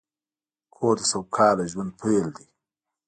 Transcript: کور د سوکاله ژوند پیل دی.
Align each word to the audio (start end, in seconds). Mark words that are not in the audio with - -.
کور 0.75 0.95
د 0.99 1.01
سوکاله 1.11 1.65
ژوند 1.71 1.91
پیل 2.01 2.27
دی. 2.37 2.47